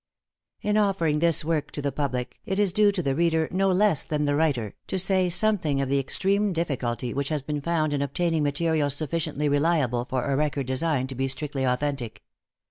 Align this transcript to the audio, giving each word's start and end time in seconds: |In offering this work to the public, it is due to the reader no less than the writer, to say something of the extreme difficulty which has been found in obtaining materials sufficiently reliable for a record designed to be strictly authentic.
|In 0.63 0.77
offering 0.77 1.19
this 1.19 1.45
work 1.45 1.69
to 1.73 1.79
the 1.83 1.91
public, 1.91 2.39
it 2.43 2.57
is 2.57 2.73
due 2.73 2.91
to 2.91 3.03
the 3.03 3.13
reader 3.13 3.47
no 3.51 3.69
less 3.69 4.03
than 4.03 4.25
the 4.25 4.33
writer, 4.33 4.73
to 4.87 4.97
say 4.97 5.29
something 5.29 5.79
of 5.79 5.89
the 5.89 5.99
extreme 5.99 6.53
difficulty 6.53 7.13
which 7.13 7.29
has 7.29 7.43
been 7.43 7.61
found 7.61 7.93
in 7.93 8.01
obtaining 8.01 8.41
materials 8.41 8.95
sufficiently 8.95 9.47
reliable 9.47 10.05
for 10.05 10.25
a 10.25 10.35
record 10.35 10.65
designed 10.65 11.09
to 11.09 11.13
be 11.13 11.27
strictly 11.27 11.65
authentic. 11.67 12.23